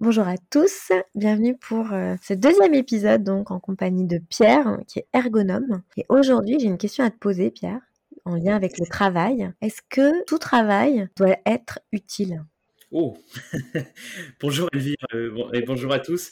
Bonjour 0.00 0.26
à 0.26 0.36
tous, 0.38 0.92
bienvenue 1.14 1.58
pour 1.58 1.92
euh, 1.92 2.16
ce 2.22 2.32
deuxième 2.32 2.72
épisode 2.72 3.22
donc 3.22 3.50
en 3.50 3.60
compagnie 3.60 4.06
de 4.06 4.16
Pierre 4.16 4.78
qui 4.88 5.00
est 5.00 5.06
ergonome. 5.12 5.82
Et 5.98 6.06
aujourd'hui 6.08 6.56
j'ai 6.58 6.68
une 6.68 6.78
question 6.78 7.04
à 7.04 7.10
te 7.10 7.18
poser 7.18 7.50
Pierre 7.50 7.82
en 8.24 8.36
lien 8.36 8.56
avec 8.56 8.78
le 8.78 8.86
travail. 8.86 9.52
Est-ce 9.60 9.82
que 9.90 10.24
tout 10.24 10.38
travail 10.38 11.06
doit 11.16 11.36
être 11.44 11.80
utile? 11.92 12.42
Oh 12.90 13.18
Bonjour 14.40 14.70
Elvire 14.72 14.96
euh, 15.12 15.50
et 15.52 15.60
bonjour 15.60 15.92
à 15.92 15.98
tous. 15.98 16.30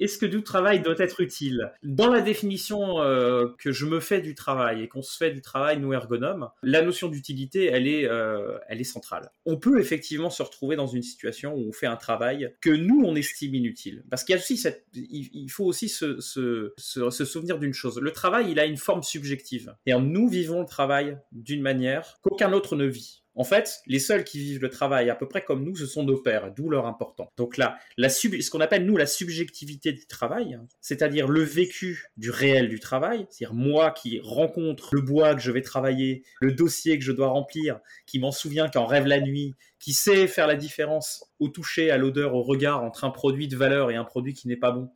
Est-ce 0.00 0.18
que 0.18 0.26
tout 0.26 0.40
travail 0.40 0.80
doit 0.80 0.98
être 0.98 1.20
utile? 1.20 1.72
Dans 1.82 2.08
la 2.08 2.22
définition 2.22 3.02
euh, 3.02 3.48
que 3.58 3.70
je 3.70 3.86
me 3.86 4.00
fais 4.00 4.20
du 4.20 4.34
travail 4.34 4.82
et 4.82 4.88
qu'on 4.88 5.02
se 5.02 5.16
fait 5.16 5.30
du 5.30 5.42
travail, 5.42 5.78
nous 5.78 5.92
ergonomes, 5.92 6.48
la 6.62 6.82
notion 6.82 7.08
d'utilité, 7.08 7.66
elle, 7.66 7.86
est, 7.86 8.06
euh, 8.06 8.58
elle 8.68 8.80
est 8.80 8.84
centrale. 8.84 9.30
On 9.44 9.58
peut 9.58 9.78
effectivement 9.78 10.30
se 10.30 10.42
retrouver 10.42 10.76
dans 10.76 10.86
une 10.86 11.02
situation 11.02 11.54
où 11.54 11.68
on 11.68 11.72
fait 11.72 11.86
un 11.86 11.96
travail 11.96 12.54
que 12.60 12.70
nous, 12.70 13.02
on 13.04 13.14
estime 13.14 13.54
inutile. 13.54 14.04
Parce 14.10 14.24
qu'il 14.24 14.40
cette, 14.40 14.86
il, 14.94 15.48
faut 15.50 15.64
aussi 15.64 15.88
se, 15.88 16.20
se, 16.20 16.72
se 16.78 17.24
souvenir 17.24 17.58
d'une 17.58 17.74
chose. 17.74 18.00
Le 18.00 18.12
travail, 18.12 18.50
il 18.50 18.58
a 18.58 18.64
une 18.64 18.78
forme 18.78 19.02
subjective. 19.02 19.74
Et 19.86 19.92
nous 19.92 20.28
vivons 20.28 20.60
le 20.60 20.66
travail 20.66 21.18
d'une 21.32 21.62
manière 21.62 22.18
qu'aucun 22.22 22.52
autre 22.52 22.74
ne 22.74 22.86
vit. 22.86 23.19
En 23.36 23.44
fait, 23.44 23.80
les 23.86 24.00
seuls 24.00 24.24
qui 24.24 24.38
vivent 24.40 24.62
le 24.62 24.68
travail 24.68 25.08
à 25.08 25.14
peu 25.14 25.28
près 25.28 25.42
comme 25.42 25.64
nous, 25.64 25.76
ce 25.76 25.86
sont 25.86 26.02
nos 26.02 26.20
pères, 26.20 26.52
d'où 26.52 26.68
leur 26.68 26.86
important. 26.86 27.30
Donc 27.36 27.56
là, 27.56 27.78
ce 27.96 28.50
qu'on 28.50 28.60
appelle 28.60 28.84
nous 28.84 28.96
la 28.96 29.06
subjectivité 29.06 29.92
du 29.92 30.06
travail, 30.06 30.54
hein, 30.54 30.66
c'est-à-dire 30.80 31.28
le 31.28 31.42
vécu 31.42 32.06
du 32.16 32.30
réel 32.30 32.68
du 32.68 32.80
travail, 32.80 33.26
c'est-à-dire 33.30 33.54
moi 33.54 33.92
qui 33.92 34.20
rencontre 34.22 34.94
le 34.94 35.00
bois 35.00 35.34
que 35.34 35.40
je 35.40 35.52
vais 35.52 35.62
travailler, 35.62 36.24
le 36.40 36.52
dossier 36.52 36.98
que 36.98 37.04
je 37.04 37.12
dois 37.12 37.28
remplir, 37.28 37.80
qui 38.06 38.18
m'en 38.18 38.32
souvient, 38.32 38.68
qui 38.68 38.78
en 38.78 38.86
rêve 38.86 39.06
la 39.06 39.20
nuit, 39.20 39.54
qui 39.78 39.92
sait 39.92 40.26
faire 40.26 40.46
la 40.46 40.56
différence 40.56 41.24
au 41.38 41.48
toucher, 41.48 41.90
à 41.90 41.98
l'odeur, 41.98 42.34
au 42.34 42.42
regard 42.42 42.82
entre 42.82 43.04
un 43.04 43.10
produit 43.10 43.48
de 43.48 43.56
valeur 43.56 43.90
et 43.90 43.96
un 43.96 44.04
produit 44.04 44.34
qui 44.34 44.48
n'est 44.48 44.56
pas 44.56 44.72
bon. 44.72 44.90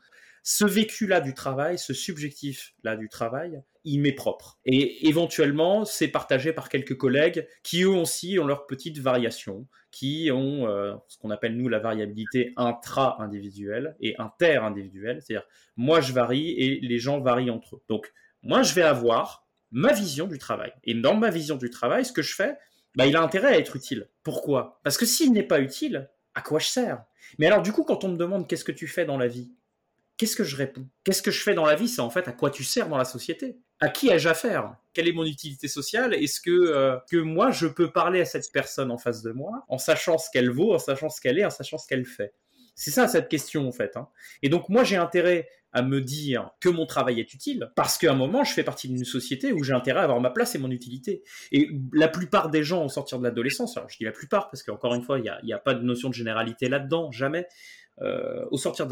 Ce 0.47 0.67
vécu-là 0.67 1.23
du 1.23 1.33
travail, 1.33 1.79
ce 1.79 1.95
subjectif-là 1.95 2.97
du 2.97 3.09
travail, 3.09 3.63
il 3.85 4.03
m'est 4.03 4.13
propre. 4.13 4.59
Et 4.67 5.09
éventuellement, 5.09 5.87
c'est 5.87 6.09
partagé 6.09 6.53
par 6.53 6.69
quelques 6.69 6.99
collègues 6.99 7.49
qui 7.63 7.83
eux 7.83 7.89
aussi 7.89 8.39
ont 8.39 8.47
leurs 8.47 8.67
petites 8.67 8.99
variations, 8.99 9.67
qui 9.91 10.31
ont 10.31 10.69
euh, 10.69 10.95
ce 11.09 11.17
qu'on 11.17 11.31
appelle 11.31 11.57
nous 11.57 11.71
la 11.71 11.79
variabilité 11.79 12.53
intra-individuelle 12.59 13.97
et 14.01 14.17
inter-individuelle, 14.19 15.23
c'est-à-dire 15.23 15.47
moi 15.79 16.03
je 16.03 16.13
varie 16.13 16.51
et 16.51 16.79
les 16.79 16.99
gens 16.99 17.21
varient 17.21 17.51
entre 17.51 17.77
eux. 17.77 17.83
Donc 17.89 18.13
moi 18.43 18.63
je 18.63 18.75
vais 18.75 18.83
avoir 18.83 19.47
ma 19.71 19.95
vision 19.95 20.27
du 20.27 20.37
travail. 20.37 20.75
Et 20.85 20.93
dans 20.93 21.17
ma 21.17 21.31
vision 21.31 21.57
du 21.57 21.71
travail, 21.71 22.05
ce 22.05 22.13
que 22.13 22.21
je 22.21 22.35
fais, 22.35 22.55
bah, 22.97 23.07
il 23.07 23.17
a 23.17 23.23
intérêt 23.23 23.55
à 23.55 23.59
être 23.59 23.77
utile. 23.77 24.11
Pourquoi? 24.23 24.79
Parce 24.85 24.99
que 24.99 25.07
s'il 25.07 25.33
n'est 25.33 25.43
pas 25.43 25.61
utile, 25.61 26.11
à 26.35 26.43
quoi 26.43 26.59
je 26.59 26.67
sers? 26.67 27.03
Mais 27.39 27.47
alors 27.47 27.63
du 27.63 27.73
coup, 27.73 27.85
quand 27.85 28.05
on 28.05 28.09
me 28.09 28.19
demande 28.19 28.47
qu'est-ce 28.47 28.65
que 28.65 28.73
tu 28.73 28.87
fais 28.87 29.07
dans 29.07 29.17
la 29.17 29.27
vie, 29.27 29.55
qu'est-ce 30.17 30.37
que 30.37 30.45
je 30.45 30.57
réponds? 30.57 30.89
Qu'est-ce 31.05 31.23
que 31.23 31.31
je 31.31 31.43
fais 31.43 31.55
dans 31.55 31.65
la 31.65 31.75
vie? 31.75 31.89
C'est 31.89 32.01
en 32.01 32.11
fait 32.11 32.29
à 32.29 32.33
quoi 32.33 32.51
tu 32.51 32.65
sers 32.65 32.89
dans 32.89 32.99
la 32.99 33.05
société? 33.05 33.59
À 33.81 33.89
qui 33.89 34.09
ai-je 34.09 34.29
affaire? 34.29 34.77
Quelle 34.93 35.09
est 35.09 35.13
mon 35.13 35.25
utilité 35.25 35.69
sociale? 35.69 36.15
Est-ce 36.15 36.41
que, 36.41 36.51
euh, 36.51 36.97
que 37.11 37.17
moi, 37.17 37.51
je 37.51 37.67
peux 37.67 37.91
parler 37.91 38.21
à 38.21 38.25
cette 38.25 38.51
personne 38.53 38.91
en 38.91 38.99
face 38.99 39.23
de 39.23 39.33
moi 39.33 39.65
en 39.69 39.79
sachant 39.79 40.19
ce 40.19 40.31
qu'elle 40.33 40.51
vaut, 40.51 40.75
en 40.75 40.79
sachant 40.79 41.09
ce 41.09 41.21
qu'elle 41.21 41.39
est, 41.39 41.45
en 41.45 41.51
sachant 41.51 41.79
ce 41.79 41.87
qu'elle 41.89 42.05
fait? 42.05 42.35
C'est 42.77 42.91
ça 42.91 43.07
cette 43.07 43.29
question 43.29 43.69
en 43.69 43.73
fait. 43.73 43.97
hein. 43.97 44.09
Et 44.43 44.49
donc 44.49 44.69
moi, 44.69 44.85
j'ai 44.85 44.97
intérêt 44.97 45.49
à 45.73 45.83
me 45.83 46.01
dire 46.01 46.51
que 46.61 46.69
mon 46.69 46.87
travail 46.87 47.19
est 47.19 47.35
utile 47.35 47.73
parce 47.75 47.99
qu'à 47.99 48.13
un 48.13 48.15
moment, 48.15 48.45
je 48.45 48.53
fais 48.53 48.63
partie 48.63 48.89
d'une 48.89 49.05
société 49.05 49.53
où 49.53 49.65
j'ai 49.65 49.73
intérêt 49.73 50.01
à 50.01 50.03
avoir 50.05 50.21
ma 50.21 50.31
place 50.31 50.55
et 50.55 50.59
mon 50.59 50.71
utilité. 50.71 51.25
Et 51.51 51.69
la 51.93 52.09
plupart 52.09 52.49
des 52.49 52.63
gens 52.63 52.85
au 52.85 52.89
sortir 52.89 53.19
de 53.19 53.25
l'adolescence, 53.25 53.77
alors 53.77 53.89
je 53.91 53.97
dis 53.99 54.05
la 54.05 54.13
plupart 54.13 54.51
parce 54.51 54.63
qu'encore 54.63 54.95
une 54.95 55.03
fois, 55.03 55.19
il 55.19 55.33
n'y 55.45 55.53
a, 55.53 55.59
pas 55.59 55.75
de 55.75 55.83
notion 55.83 56.09
de 56.09 56.15
généralité 56.15 56.69
là-dedans, 56.69 57.11
jamais. 57.11 57.49
Euh, 58.03 58.45
au 58.51 58.59
sortir 58.59 58.89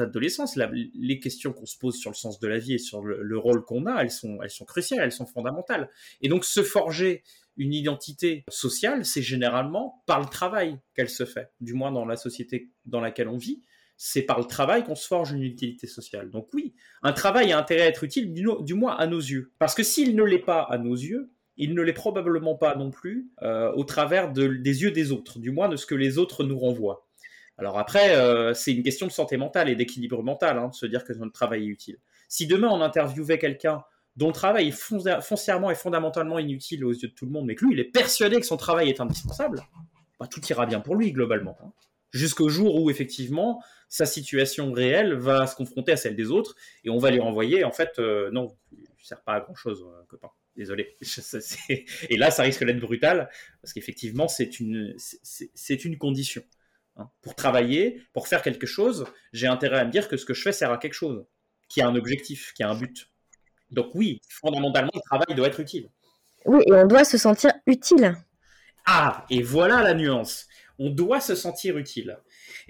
la- 0.56 0.70
les 0.72 1.18
questions 1.18 1.52
qu'on 1.52 1.66
se 1.66 1.76
pose 1.76 1.96
sur 1.96 2.08
le 2.10 2.14
sens 2.14 2.38
de 2.38 2.46
la 2.46 2.58
vie 2.58 2.74
et 2.74 2.78
sur 2.78 3.02
le, 3.02 3.20
le 3.20 3.36
rôle 3.38 3.64
qu'on 3.64 3.86
a, 3.86 4.00
elles 4.00 4.12
sont, 4.12 4.38
cruciales, 4.64 5.00
elles 5.02 5.10
sont 5.12 5.26
fondamentales. 5.26 5.90
Et 6.20 6.28
donc 6.28 6.44
se 6.44 6.62
forger 6.62 7.24
une 7.56 7.74
identité 7.74 8.44
sociale, 8.48 9.04
c'est 9.04 9.20
généralement 9.22 10.02
par 10.06 10.20
le 10.20 10.26
travail 10.26 10.78
qu'elle 10.94 11.10
se 11.10 11.24
fait, 11.24 11.50
du 11.60 11.74
moins 11.74 11.90
dans 11.90 12.04
la 12.06 12.16
société 12.16 12.70
dans 12.86 13.00
laquelle 13.00 13.28
on 13.28 13.36
vit. 13.38 13.60
C'est 13.96 14.22
par 14.22 14.38
le 14.38 14.44
travail 14.46 14.84
qu'on 14.84 14.94
se 14.94 15.06
forge 15.06 15.32
une 15.32 15.42
utilité 15.42 15.86
sociale. 15.86 16.30
Donc 16.30 16.48
oui, 16.54 16.74
un 17.02 17.12
travail 17.12 17.52
a 17.52 17.58
intérêt 17.58 17.82
à 17.82 17.88
être 17.88 18.04
utile, 18.04 18.32
du, 18.32 18.74
moins 18.74 18.96
à 18.96 19.06
nos 19.06 19.20
yeux. 19.20 19.52
Parce 19.58 19.74
que 19.74 19.82
s'il 19.82 20.16
ne 20.16 20.22
l'est 20.22 20.38
pas 20.38 20.62
à 20.62 20.78
nos 20.78 20.94
yeux, 20.94 21.30
il 21.56 21.74
ne 21.74 21.82
l'est 21.82 21.92
probablement 21.92 22.54
pas 22.54 22.74
non 22.76 22.90
plus 22.90 23.30
euh, 23.42 23.70
au 23.74 23.84
travers 23.84 24.32
de- 24.32 24.46
des 24.46 24.82
yeux 24.82 24.90
des 24.92 25.12
autres, 25.12 25.38
du 25.38 25.50
moins 25.50 25.68
de 25.68 25.76
ce 25.76 25.86
que 25.86 25.94
les 25.94 26.18
autres 26.18 26.44
nous 26.44 26.58
renvoient. 26.58 27.06
Alors 27.58 27.78
après, 27.78 28.16
euh, 28.16 28.54
c'est 28.54 28.72
une 28.72 28.82
question 28.82 29.06
de 29.06 29.12
santé 29.12 29.36
mentale 29.36 29.68
et 29.68 29.76
d'équilibre 29.76 30.22
mental, 30.22 30.58
hein, 30.58 30.68
de 30.68 30.74
se 30.74 30.86
dire 30.86 31.04
que 31.04 31.12
notre 31.12 31.32
travail 31.32 31.64
est 31.64 31.66
utile. 31.66 31.98
Si 32.28 32.46
demain 32.46 32.68
on 32.70 32.80
interviewait 32.80 33.38
quelqu'un 33.38 33.82
dont 34.16 34.28
le 34.28 34.32
travail 34.32 34.68
est 34.68 35.20
foncièrement 35.22 35.70
et 35.70 35.74
fondamentalement 35.74 36.38
inutile 36.38 36.84
aux 36.84 36.92
yeux 36.92 37.08
de 37.08 37.14
tout 37.14 37.24
le 37.26 37.30
monde, 37.32 37.46
mais 37.46 37.54
que 37.54 37.64
lui, 37.64 37.72
il 37.74 37.80
est 37.80 37.84
persuadé 37.84 38.40
que 38.40 38.46
son 38.46 38.56
travail 38.56 38.88
est 38.88 39.00
indispensable, 39.00 39.62
bah, 40.20 40.26
tout 40.26 40.40
ira 40.48 40.66
bien 40.66 40.80
pour 40.80 40.96
lui 40.96 41.12
globalement. 41.12 41.56
hein. 41.62 41.72
Jusqu'au 42.10 42.50
jour 42.50 42.74
où 42.82 42.90
effectivement 42.90 43.62
sa 43.88 44.04
situation 44.04 44.70
réelle 44.72 45.14
va 45.14 45.46
se 45.46 45.56
confronter 45.56 45.92
à 45.92 45.96
celle 45.96 46.14
des 46.14 46.30
autres 46.30 46.56
et 46.84 46.90
on 46.90 46.98
va 46.98 47.10
lui 47.10 47.20
renvoyer 47.20 47.64
en 47.64 47.72
fait 47.72 47.98
euh, 47.98 48.30
non, 48.32 48.54
tu 48.98 49.06
sers 49.06 49.22
pas 49.22 49.34
à 49.34 49.40
grand 49.40 49.54
chose, 49.54 49.86
copain. 50.08 50.28
Désolé. 50.54 50.94
Et 52.10 52.16
là, 52.18 52.30
ça 52.30 52.42
risque 52.42 52.62
d'être 52.64 52.80
brutal 52.80 53.30
parce 53.62 53.72
qu'effectivement, 53.72 54.28
c'est 54.28 54.60
une, 54.60 54.94
c'est 54.98 55.84
une 55.86 55.96
condition. 55.96 56.42
Hein. 56.96 57.08
Pour 57.22 57.34
travailler, 57.34 58.02
pour 58.12 58.28
faire 58.28 58.42
quelque 58.42 58.66
chose, 58.66 59.06
j'ai 59.32 59.46
intérêt 59.46 59.78
à 59.78 59.84
me 59.84 59.90
dire 59.90 60.08
que 60.08 60.16
ce 60.16 60.24
que 60.24 60.34
je 60.34 60.42
fais 60.42 60.52
sert 60.52 60.72
à 60.72 60.78
quelque 60.78 60.94
chose, 60.94 61.24
qui 61.68 61.80
a 61.80 61.88
un 61.88 61.94
objectif, 61.94 62.52
qui 62.54 62.62
a 62.62 62.70
un 62.70 62.74
but. 62.74 63.08
Donc 63.70 63.94
oui, 63.94 64.20
fondamentalement, 64.28 64.90
le 64.94 65.00
travail 65.00 65.34
doit 65.34 65.48
être 65.48 65.60
utile. 65.60 65.88
Oui, 66.44 66.62
et 66.66 66.72
on 66.72 66.86
doit 66.86 67.04
se 67.04 67.18
sentir 67.18 67.52
utile. 67.66 68.14
Ah, 68.84 69.24
et 69.30 69.42
voilà 69.42 69.82
la 69.82 69.94
nuance. 69.94 70.46
On 70.78 70.90
doit 70.90 71.20
se 71.20 71.34
sentir 71.34 71.78
utile. 71.78 72.18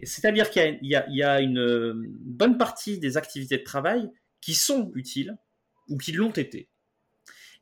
C'est-à-dire 0.03 0.50
qu'il 0.50 0.78
y 0.83 1.22
a 1.22 1.41
une 1.41 1.59
euh, 1.59 1.94
bonne 1.97 2.59
partie 2.59 2.99
des 2.99 3.16
activités 3.16 3.59
de 3.59 3.62
travail 3.62 4.10
qui 4.41 4.54
sont 4.54 4.93
utiles 4.94 5.37
ou 5.89 5.97
qui 5.97 6.12
l'ont 6.12 6.31
été. 6.31 6.69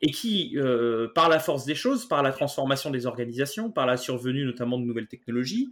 Et 0.02 0.10
qui, 0.10 0.56
euh, 0.56 1.08
par 1.14 1.28
la 1.28 1.38
force 1.38 1.66
des 1.66 1.74
choses, 1.74 2.08
par 2.08 2.22
la 2.22 2.32
transformation 2.32 2.90
des 2.90 3.06
organisations, 3.06 3.70
par 3.70 3.86
la 3.86 3.96
survenue 3.96 4.44
notamment 4.44 4.78
de 4.78 4.84
nouvelles 4.84 5.08
technologies, 5.08 5.68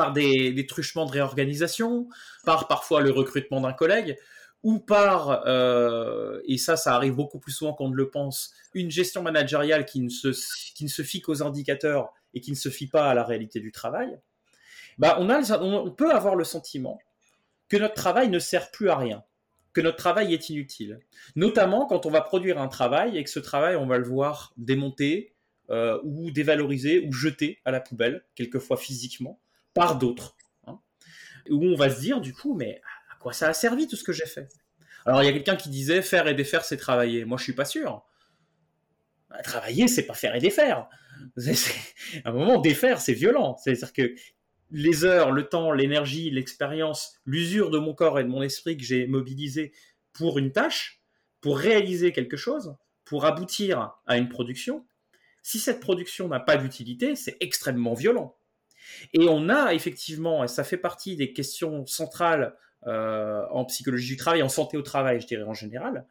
par 0.00 0.14
des, 0.14 0.50
des 0.50 0.64
truchements 0.64 1.04
de 1.04 1.12
réorganisation, 1.12 2.08
par 2.46 2.68
parfois 2.68 3.02
le 3.02 3.10
recrutement 3.10 3.60
d'un 3.60 3.74
collègue, 3.74 4.16
ou 4.62 4.78
par, 4.78 5.42
euh, 5.46 6.40
et 6.46 6.56
ça, 6.56 6.78
ça 6.78 6.94
arrive 6.94 7.14
beaucoup 7.14 7.38
plus 7.38 7.52
souvent 7.52 7.74
qu'on 7.74 7.90
ne 7.90 7.94
le 7.94 8.08
pense, 8.08 8.54
une 8.72 8.90
gestion 8.90 9.22
managériale 9.22 9.84
qui 9.84 10.00
ne 10.00 10.08
se, 10.08 10.28
qui 10.74 10.84
ne 10.84 10.88
se 10.88 11.02
fie 11.02 11.20
qu'aux 11.20 11.42
indicateurs 11.42 12.14
et 12.32 12.40
qui 12.40 12.50
ne 12.50 12.56
se 12.56 12.70
fie 12.70 12.86
pas 12.86 13.10
à 13.10 13.14
la 13.14 13.24
réalité 13.24 13.60
du 13.60 13.72
travail, 13.72 14.18
bah 14.96 15.18
on, 15.20 15.28
a, 15.28 15.58
on 15.60 15.90
peut 15.90 16.12
avoir 16.12 16.34
le 16.34 16.44
sentiment 16.44 16.98
que 17.68 17.76
notre 17.76 17.94
travail 17.94 18.30
ne 18.30 18.38
sert 18.38 18.70
plus 18.70 18.88
à 18.88 18.96
rien, 18.96 19.22
que 19.74 19.82
notre 19.82 19.98
travail 19.98 20.32
est 20.32 20.48
inutile. 20.48 21.00
Notamment 21.36 21.84
quand 21.84 22.06
on 22.06 22.10
va 22.10 22.22
produire 22.22 22.58
un 22.58 22.68
travail 22.68 23.18
et 23.18 23.22
que 23.24 23.28
ce 23.28 23.38
travail, 23.38 23.76
on 23.76 23.86
va 23.86 23.98
le 23.98 24.06
voir 24.06 24.54
démonté 24.56 25.34
euh, 25.68 26.00
ou 26.04 26.30
dévalorisé 26.30 27.04
ou 27.06 27.12
jeté 27.12 27.60
à 27.66 27.70
la 27.70 27.80
poubelle, 27.80 28.24
quelquefois 28.34 28.78
physiquement, 28.78 29.38
par 29.74 29.96
d'autres. 29.98 30.36
hein. 30.66 30.78
Où 31.50 31.64
on 31.64 31.76
va 31.76 31.90
se 31.90 32.00
dire, 32.00 32.20
du 32.20 32.32
coup, 32.34 32.54
mais 32.54 32.80
à 33.12 33.16
quoi 33.16 33.32
ça 33.32 33.48
a 33.48 33.52
servi 33.52 33.86
tout 33.86 33.96
ce 33.96 34.04
que 34.04 34.12
j'ai 34.12 34.26
fait? 34.26 34.48
Alors 35.06 35.22
il 35.22 35.26
y 35.26 35.28
a 35.28 35.32
quelqu'un 35.32 35.56
qui 35.56 35.70
disait, 35.70 36.02
faire 36.02 36.26
et 36.28 36.34
défaire, 36.34 36.64
c'est 36.64 36.76
travailler. 36.76 37.24
Moi, 37.24 37.38
je 37.38 37.44
suis 37.44 37.54
pas 37.54 37.64
sûr. 37.64 38.04
Bah, 39.30 39.42
travailler, 39.42 39.88
c'est 39.88 40.04
pas 40.06 40.14
faire 40.14 40.34
et 40.34 40.40
défaire. 40.40 40.88
À 42.24 42.30
un 42.30 42.32
moment, 42.32 42.58
défaire, 42.58 43.00
c'est 43.00 43.12
violent. 43.12 43.56
C'est-à-dire 43.56 43.92
que 43.92 44.14
les 44.70 45.04
heures, 45.04 45.32
le 45.32 45.48
temps, 45.48 45.72
l'énergie, 45.72 46.30
l'expérience, 46.30 47.18
l'usure 47.24 47.70
de 47.70 47.78
mon 47.78 47.94
corps 47.94 48.20
et 48.20 48.24
de 48.24 48.28
mon 48.28 48.42
esprit 48.42 48.76
que 48.76 48.84
j'ai 48.84 49.06
mobilisé 49.06 49.72
pour 50.12 50.38
une 50.38 50.52
tâche, 50.52 51.00
pour 51.40 51.58
réaliser 51.58 52.12
quelque 52.12 52.36
chose, 52.36 52.76
pour 53.04 53.24
aboutir 53.24 53.94
à 54.06 54.16
une 54.16 54.28
production, 54.28 54.86
si 55.42 55.58
cette 55.58 55.80
production 55.80 56.28
n'a 56.28 56.40
pas 56.40 56.56
d'utilité, 56.56 57.16
c'est 57.16 57.36
extrêmement 57.40 57.94
violent. 57.94 58.36
Et 59.12 59.28
on 59.28 59.48
a 59.48 59.74
effectivement, 59.74 60.44
et 60.44 60.48
ça 60.48 60.64
fait 60.64 60.76
partie 60.76 61.16
des 61.16 61.32
questions 61.32 61.86
centrales 61.86 62.54
euh, 62.86 63.44
en 63.50 63.64
psychologie 63.66 64.08
du 64.08 64.16
travail, 64.16 64.42
en 64.42 64.48
santé 64.48 64.76
au 64.76 64.82
travail, 64.82 65.20
je 65.20 65.26
dirais 65.26 65.42
en 65.42 65.54
général, 65.54 66.06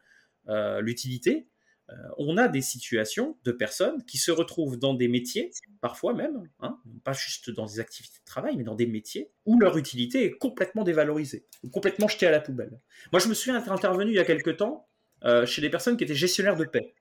euh, 0.48 0.80
l'utilité, 0.80 1.48
euh, 1.90 1.94
on 2.18 2.36
a 2.36 2.46
des 2.46 2.60
situations 2.60 3.36
de 3.42 3.50
personnes 3.50 4.04
qui 4.04 4.18
se 4.18 4.30
retrouvent 4.30 4.78
dans 4.78 4.94
des 4.94 5.08
métiers, 5.08 5.50
parfois 5.80 6.14
même, 6.14 6.48
hein, 6.60 6.78
pas 7.02 7.12
juste 7.12 7.50
dans 7.50 7.66
des 7.66 7.80
activités 7.80 8.20
de 8.20 8.24
travail, 8.24 8.56
mais 8.56 8.62
dans 8.62 8.76
des 8.76 8.86
métiers 8.86 9.32
où 9.46 9.58
leur 9.58 9.76
utilité 9.76 10.24
est 10.24 10.30
complètement 10.30 10.84
dévalorisée, 10.84 11.44
ou 11.64 11.70
complètement 11.70 12.06
jetée 12.06 12.28
à 12.28 12.30
la 12.30 12.40
poubelle. 12.40 12.78
Moi, 13.12 13.18
je 13.18 13.28
me 13.28 13.34
suis 13.34 13.50
intervenu 13.50 14.12
il 14.12 14.16
y 14.16 14.20
a 14.20 14.24
quelque 14.24 14.50
temps 14.50 14.86
chez 15.44 15.60
des 15.60 15.68
personnes 15.68 15.98
qui 15.98 16.04
étaient 16.04 16.14
gestionnaires 16.14 16.56
de 16.56 16.64
paix. 16.64 16.94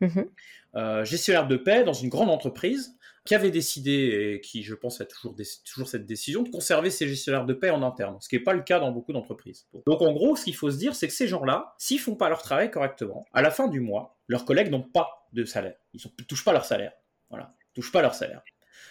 Mhm. 0.00 1.04
gestionnaires 1.04 1.46
de 1.46 1.56
paix 1.56 1.84
dans 1.84 1.92
une 1.92 2.08
grande 2.08 2.28
entreprise 2.28 2.96
qui 3.24 3.34
avait 3.34 3.50
décidé, 3.50 4.34
et 4.34 4.40
qui 4.40 4.62
je 4.62 4.74
pense 4.74 5.00
a 5.00 5.04
toujours, 5.04 5.36
toujours 5.64 5.88
cette 5.88 6.06
décision, 6.06 6.42
de 6.42 6.50
conserver 6.50 6.90
ces 6.90 7.06
gestionnaires 7.06 7.46
de 7.46 7.54
paix 7.54 7.70
en 7.70 7.82
interne, 7.82 8.18
ce 8.20 8.28
qui 8.28 8.36
n'est 8.36 8.42
pas 8.42 8.52
le 8.52 8.62
cas 8.62 8.80
dans 8.80 8.90
beaucoup 8.90 9.12
d'entreprises. 9.12 9.68
Donc 9.86 10.02
en 10.02 10.12
gros, 10.12 10.34
ce 10.34 10.44
qu'il 10.44 10.56
faut 10.56 10.70
se 10.70 10.76
dire, 10.76 10.96
c'est 10.96 11.06
que 11.06 11.14
ces 11.14 11.28
gens-là, 11.28 11.74
s'ils 11.78 12.00
font 12.00 12.16
pas 12.16 12.28
leur 12.28 12.42
travail 12.42 12.70
correctement, 12.70 13.24
à 13.32 13.42
la 13.42 13.50
fin 13.50 13.68
du 13.68 13.80
mois, 13.80 14.18
leurs 14.26 14.44
collègues 14.44 14.70
n'ont 14.70 14.82
pas 14.82 15.28
de 15.32 15.44
salaire. 15.44 15.76
Ils 15.94 16.00
ne 16.04 16.24
touchent 16.24 16.44
pas 16.44 16.52
leur 16.52 16.64
salaire. 16.64 16.92
Voilà, 17.30 17.54
touchent 17.74 17.92
pas 17.92 18.02
leur 18.02 18.14
salaire. 18.14 18.42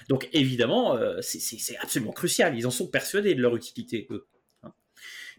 Donc 0.07 0.29
évidemment, 0.31 0.95
euh, 0.95 1.19
c'est 1.21 1.77
absolument 1.77 2.13
crucial. 2.13 2.57
Ils 2.57 2.65
en 2.65 2.71
sont 2.71 2.87
persuadés 2.87 3.35
de 3.35 3.41
leur 3.41 3.55
utilité, 3.55 4.07
eux. 4.11 4.27
Hein. 4.63 4.71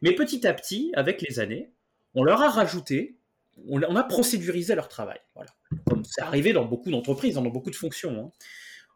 Mais 0.02 0.12
petit 0.12 0.46
à 0.46 0.52
petit, 0.52 0.92
avec 0.94 1.22
les 1.22 1.40
années, 1.40 1.72
on 2.14 2.24
leur 2.24 2.42
a 2.42 2.50
rajouté, 2.50 3.16
on, 3.68 3.80
a 3.80 4.04
procédurisé 4.04 4.74
leur 4.74 4.88
travail. 4.88 5.18
Voilà. 5.34 5.50
Comme 5.86 6.04
c'est 6.04 6.20
arrivé 6.20 6.52
dans 6.52 6.66
beaucoup 6.66 6.90
d'entreprises, 6.90 7.34
dans 7.34 7.42
beaucoup 7.42 7.70
de 7.70 7.76
fonctions. 7.76 8.26
Hein 8.26 8.32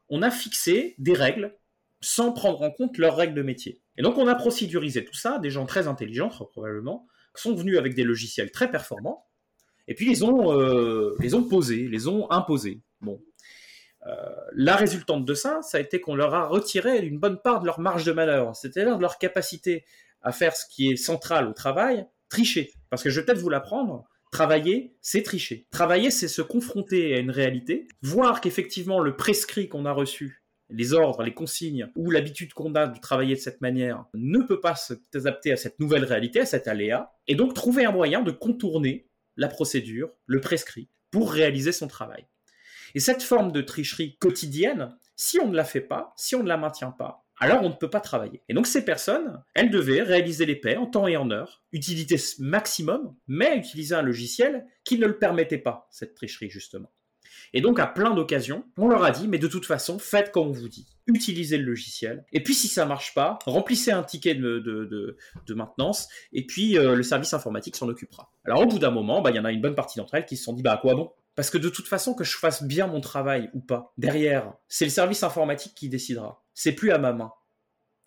on 0.09 0.23
a 0.23 0.31
fixé 0.31 0.95
des 0.99 1.15
règles 1.15 1.57
sans 2.01 2.33
prendre 2.33 2.63
en 2.63 2.71
compte 2.71 2.99
leurs 2.99 3.17
règles 3.17 3.35
de 3.35 3.43
métier. 3.43 3.83
Et 3.97 4.03
donc 4.03 4.19
on 4.19 4.27
a 4.27 4.35
procédurisé 4.35 5.05
tout 5.05 5.15
ça, 5.15 5.39
des 5.39 5.51
gens 5.51 5.67
très 5.67 5.89
intelligents 5.89 6.29
probablement, 6.29 7.07
sont 7.35 7.55
venus 7.55 7.79
avec 7.79 7.95
des 7.95 8.05
logiciels 8.05 8.51
très 8.51 8.71
performants, 8.71 9.27
et 9.89 9.95
puis 9.95 10.09
les 10.09 10.23
ont, 10.23 10.53
euh, 10.53 11.17
les 11.21 11.35
ont 11.35 11.45
posés, 11.45 11.89
les 11.89 12.09
ont 12.09 12.31
imposés. 12.31 12.83
Bon. 13.01 13.23
Euh, 14.07 14.15
la 14.53 14.77
résultante 14.77 15.25
de 15.25 15.35
ça, 15.35 15.61
ça 15.63 15.79
a 15.79 15.81
été 15.81 16.01
qu'on 16.01 16.15
leur 16.15 16.35
a 16.35 16.47
retiré 16.47 16.99
une 16.99 17.19
bonne 17.19 17.41
part 17.43 17.61
de 17.61 17.67
leur 17.67 17.81
marge 17.81 18.05
de 18.05 18.13
manœuvre, 18.13 18.55
c'est-à-dire 18.55 18.97
de 18.97 19.03
leur 19.03 19.19
capacité 19.19 19.85
à 20.23 20.33
faire 20.33 20.57
ce 20.57 20.65
qui 20.67 20.91
est 20.91 20.97
central 20.97 21.49
au 21.49 21.53
travail, 21.53 22.07
tricher. 22.29 22.73
Parce 22.91 23.03
que 23.03 23.11
je 23.11 23.21
vais 23.21 23.27
peut-être 23.27 23.39
vous 23.39 23.49
l'apprendre, 23.49 24.09
Travailler, 24.37 24.95
c'est 25.01 25.23
tricher. 25.23 25.67
Travailler, 25.71 26.11
c'est 26.11 26.29
se 26.29 26.43
confronter 26.43 27.15
à 27.15 27.21
une 27.21 27.31
réalité, 27.31 27.89
voir 28.03 28.43
qu'effectivement 28.43 29.01
le 29.01 29.17
prescrit 29.17 29.67
qu'on 29.67 29.87
a 29.87 29.93
reçu, 29.93 30.45
les 30.69 30.93
ordres, 30.93 31.23
les 31.23 31.33
consignes 31.33 31.91
ou 31.97 32.11
l'habitude 32.11 32.53
qu'on 32.53 32.75
a 32.75 32.87
de 32.87 33.01
travailler 33.01 33.35
de 33.35 33.41
cette 33.41 33.63
manière 33.63 34.05
ne 34.13 34.41
peut 34.41 34.61
pas 34.61 34.75
s'adapter 34.75 35.53
à 35.53 35.57
cette 35.57 35.81
nouvelle 35.81 36.05
réalité, 36.05 36.41
à 36.41 36.45
cet 36.45 36.69
aléa, 36.69 37.15
et 37.27 37.35
donc 37.35 37.55
trouver 37.55 37.87
un 37.87 37.93
moyen 37.93 38.21
de 38.21 38.31
contourner 38.31 39.09
la 39.39 39.49
procédure, 39.49 40.11
le 40.27 40.43
prescrit, 40.43 40.91
pour 41.11 41.33
réaliser 41.33 41.73
son 41.73 41.89
travail. 41.89 42.27
Et 42.95 43.01
cette 43.01 43.23
forme 43.23 43.53
de 43.53 43.63
tricherie 43.63 44.19
quotidienne, 44.19 44.99
si 45.17 45.41
on 45.41 45.49
ne 45.49 45.57
la 45.57 45.65
fait 45.65 45.81
pas, 45.81 46.13
si 46.19 46.35
on 46.35 46.43
ne 46.43 46.49
la 46.49 46.59
maintient 46.59 46.91
pas, 46.91 47.26
alors 47.39 47.63
on 47.63 47.69
ne 47.69 47.75
peut 47.75 47.91
pas 47.91 48.01
travailler. 48.01 48.43
Et 48.49 48.55
donc 48.55 48.67
ces 48.67 48.85
personnes, 48.85 49.43
elles 49.55 49.71
devaient 49.71 50.03
réaliser 50.03 50.47
les 50.47 50.57
paix 50.57 50.77
en 50.77 50.87
temps 50.87 51.07
et 51.07 51.17
en 51.17 51.31
heure, 51.31 51.63
utilité 51.73 52.17
maximum, 52.39 53.15
mais 53.29 53.59
utiliser 53.59 53.95
un 53.95 54.03
logiciel 54.03 54.67
qui 54.85 54.99
ne 54.99 55.07
le 55.07 55.19
permettait 55.19 55.59
pas, 55.59 55.89
cette 55.91 56.15
tricherie 56.15 56.51
justement. 56.51 56.91
Et 57.53 57.61
donc 57.61 57.79
à 57.79 57.87
plein 57.87 58.15
d'occasions, 58.15 58.65
on 58.77 58.89
leur 58.89 59.05
a 59.05 59.11
dit, 59.11 59.29
mais 59.29 59.39
de 59.39 59.49
toute 59.49 59.67
façon, 59.67 59.99
faites 59.99 60.33
comme 60.33 60.49
on 60.49 60.53
vous 60.53 60.69
dit. 60.69 60.87
Utilisez 61.07 61.59
le 61.59 61.65
logiciel. 61.65 62.25
Et 62.33 62.43
puis 62.43 62.55
si 62.55 62.69
ça 62.69 62.85
marche 62.87 63.15
pas, 63.15 63.39
remplissez 63.47 63.93
un 63.93 64.03
ticket 64.03 64.35
de, 64.35 64.59
de, 64.59 65.55
maintenance, 65.55 66.09
et 66.33 66.45
puis 66.45 66.77
euh, 66.77 66.95
le 66.95 67.03
service 67.03 67.33
informatique 67.33 67.77
s'en 67.77 67.89
occupera. 67.89 68.33
Alors 68.45 68.63
au 68.63 68.67
bout 68.67 68.79
d'un 68.79 68.91
moment, 68.91 69.23
bah, 69.23 69.31
il 69.31 69.37
y 69.37 69.39
en 69.39 69.45
a 69.45 69.53
une 69.53 69.61
bonne 69.61 69.75
partie 69.75 69.99
d'entre 69.99 70.15
elles 70.15 70.27
qui 70.27 70.37
se 70.37 70.45
sont 70.45 70.53
dit, 70.53 70.63
bah 70.63 70.73
à 70.73 70.79
quoi 70.79 70.95
bon? 70.95 71.13
Parce 71.37 71.51
que 71.51 71.59
de 71.59 71.69
toute 71.69 71.87
façon, 71.87 72.15
que 72.15 72.25
je 72.25 72.37
fasse 72.37 72.63
bien 72.63 72.87
mon 72.87 73.01
travail 73.01 73.51
ou 73.53 73.61
pas, 73.61 73.93
derrière, 73.99 74.55
c'est 74.69 74.87
le 74.87 74.91
service 74.91 75.23
informatique 75.23 75.75
qui 75.75 75.91
décidera. 75.91 76.43
C'est 76.55 76.73
plus 76.73 76.91
à 76.91 76.99
ma 76.99 77.13
main. 77.13 77.33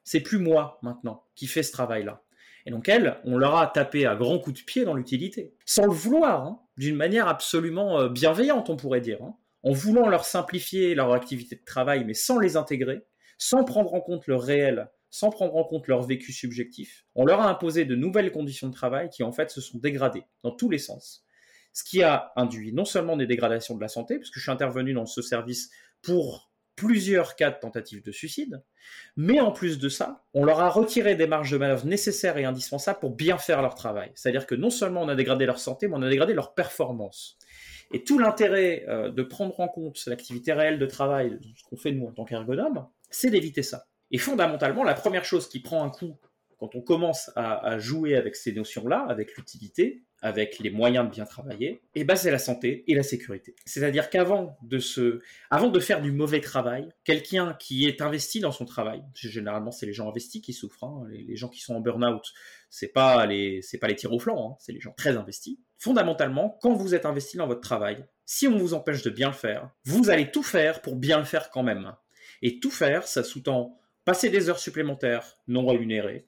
C'est 0.04 0.20
plus 0.20 0.40
moi 0.40 0.80
maintenant 0.82 1.24
qui 1.36 1.46
fais 1.46 1.62
ce 1.62 1.72
travail-là. 1.72 2.24
Et 2.66 2.72
donc 2.72 2.90
elles, 2.90 3.20
on 3.24 3.38
leur 3.38 3.56
a 3.56 3.68
tapé 3.68 4.08
à 4.08 4.16
grands 4.16 4.40
coups 4.40 4.60
de 4.60 4.66
pied 4.66 4.84
dans 4.84 4.96
l'utilité, 4.96 5.56
sans 5.66 5.86
le 5.86 5.94
vouloir, 5.94 6.44
hein, 6.44 6.62
d'une 6.76 6.96
manière 6.96 7.28
absolument 7.28 8.00
euh, 8.00 8.10
bienveillante, 8.10 8.70
on 8.70 8.76
pourrait 8.76 9.00
dire, 9.00 9.22
hein. 9.22 9.38
en 9.64 9.72
voulant 9.72 10.10
leur 10.10 10.26
simplifier 10.26 10.96
leur 10.96 11.14
activité 11.14 11.56
de 11.56 11.64
travail, 11.64 12.04
mais 12.06 12.16
sans 12.16 12.40
les 12.40 12.58
intégrer, 12.58 13.06
sans 13.38 13.64
prendre 13.64 13.94
en 13.94 14.02
compte 14.02 14.26
leur 14.28 14.42
réel, 14.42 14.90
sans 15.12 15.30
prendre 15.30 15.56
en 15.56 15.64
compte 15.64 15.88
leur 15.88 16.02
vécu 16.02 16.34
subjectif. 16.34 17.06
On 17.16 17.26
leur 17.26 17.42
a 17.42 17.50
imposé 17.50 17.86
de 17.86 17.96
nouvelles 17.96 18.32
conditions 18.32 18.68
de 18.68 18.74
travail 18.74 19.10
qui 19.10 19.24
en 19.24 19.32
fait 19.32 19.52
se 19.52 19.62
sont 19.62 19.78
dégradées 19.78 20.26
dans 20.44 20.52
tous 20.52 20.70
les 20.70 20.80
sens 20.80 21.24
ce 21.74 21.84
qui 21.84 22.04
a 22.04 22.32
induit 22.36 22.74
non 22.74 22.86
seulement 22.86 23.18
des 23.18 23.28
dégradations 23.28 23.76
de 23.76 23.82
la 23.82 23.88
santé, 23.88 24.18
puisque 24.18 24.36
je 24.36 24.42
suis 24.42 24.52
intervenu 24.52 24.94
dans 24.94 25.06
ce 25.06 25.22
service 25.22 25.70
pour 26.02 26.50
plusieurs 26.76 27.36
cas 27.36 27.52
de 27.52 27.60
tentatives 27.60 28.02
de 28.04 28.12
suicide, 28.12 28.64
mais 29.18 29.42
en 29.42 29.52
plus 29.52 29.80
de 29.80 29.90
ça, 29.90 30.24
on 30.34 30.46
leur 30.46 30.62
a 30.62 30.70
retiré 30.70 31.16
des 31.16 31.28
marges 31.28 31.52
de 31.52 31.58
manœuvre 31.58 31.86
nécessaires 31.86 32.38
et 32.38 32.46
indispensables 32.46 33.00
pour 33.00 33.12
bien 33.12 33.38
faire 33.38 33.62
leur 33.62 33.76
travail. 33.76 34.12
C'est-à-dire 34.16 34.48
que 34.48 34.56
non 34.56 34.70
seulement 34.70 35.02
on 35.02 35.10
a 35.10 35.16
dégradé 35.16 35.46
leur 35.46 35.60
santé, 35.60 35.90
mais 35.90 35.96
on 35.98 36.02
a 36.02 36.10
dégradé 36.10 36.34
leur 36.34 36.54
performance. 36.54 37.38
Et 37.92 38.04
tout 38.04 38.18
l'intérêt 38.18 38.86
euh, 38.88 39.10
de 39.10 39.24
prendre 39.24 39.60
en 39.60 39.68
compte 39.68 40.02
l'activité 40.06 40.54
réelle 40.54 40.80
de 40.80 40.86
travail, 40.86 41.38
ce 41.58 41.64
qu'on 41.64 41.76
fait 41.76 41.92
nous 41.92 42.08
en 42.08 42.12
tant 42.14 42.24
qu'ergonome, 42.24 42.88
c'est 43.10 43.30
d'éviter 43.30 43.64
ça. 43.64 43.88
Et 44.12 44.18
fondamentalement, 44.18 44.84
la 44.84 44.94
première 44.94 45.26
chose 45.26 45.50
qui 45.50 45.60
prend 45.60 45.84
un 45.84 45.90
coup 45.90 46.18
quand 46.60 46.76
on 46.76 46.82
commence 46.82 47.32
à, 47.36 47.80
jouer 47.80 48.16
avec 48.16 48.36
ces 48.36 48.52
notions-là, 48.52 49.06
avec 49.08 49.38
l'utilité, 49.38 50.04
avec 50.22 50.60
les 50.60 50.70
moyens 50.70 51.06
de 51.06 51.12
bien 51.12 51.26
travailler, 51.26 51.82
et 51.96 52.04
ben 52.04 52.16
c'est 52.16 52.32
la 52.32 52.40
santé 52.40 52.84
et 52.88 52.96
la 52.96 53.04
sécurité. 53.04 53.56
C'est-à-dire 53.66 54.10
qu'avant 54.10 54.58
de 54.62 54.80
se, 54.80 55.22
avant 55.50 55.70
de 55.70 55.80
faire 55.80 56.02
du 56.02 56.12
mauvais 56.12 56.42
travail, 56.42 56.90
quelqu'un 57.04 57.56
qui 57.60 57.88
est 57.88 58.02
investi 58.02 58.40
dans 58.40 58.52
son 58.52 58.66
travail, 58.66 59.04
généralement 59.16 59.72
c'est 59.72 59.86
les 59.86 59.94
gens 59.94 60.10
investis 60.10 60.42
qui 60.42 60.54
souffrent, 60.54 60.84
hein, 60.84 61.04
les, 61.10 61.36
gens 61.36 61.50
qui 61.50 61.62
sont 61.62 61.76
en 61.76 61.80
burn-out, 61.80 62.24
c'est 62.70 62.94
pas 62.94 63.26
les, 63.26 63.62
c'est 63.62 63.78
pas 63.78 63.88
les 63.88 63.96
tirs 63.96 64.14
au 64.14 64.20
flanc, 64.20 64.52
hein, 64.52 64.56
c'est 64.60 64.74
les 64.74 64.82
gens 64.82 64.94
très 64.96 65.18
investis. 65.18 65.58
Fondamentalement, 65.78 66.58
quand 66.62 66.74
vous 66.74 66.96
êtes 66.96 67.06
investi 67.06 67.38
dans 67.38 67.48
votre 67.48 67.62
travail, 67.62 68.06
si 68.26 68.48
on 68.48 68.58
vous 68.58 68.74
empêche 68.74 69.02
de 69.02 69.10
bien 69.10 69.30
le 69.30 69.34
faire, 69.34 69.70
vous 69.86 70.10
allez 70.10 70.30
tout 70.30 70.44
faire 70.44 70.82
pour 70.82 70.96
bien 70.96 71.18
le 71.18 71.26
faire 71.26 71.50
quand 71.50 71.64
même. 71.64 71.94
Et 72.42 72.60
tout 72.60 72.72
faire, 72.72 73.08
ça 73.08 73.24
sous-tend 73.24 73.80
passer 74.06 74.30
des 74.30 74.50
heures 74.50 74.60
supplémentaires 74.60 75.38
non 75.48 75.68
rémunérées, 75.68 76.28